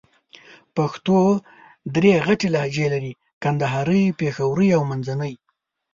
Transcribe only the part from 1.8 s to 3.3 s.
درې غټ لهجې لرې: